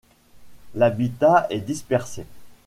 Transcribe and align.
L'habitat 0.73 1.45
est 1.51 1.61
dispersé. 1.61 2.25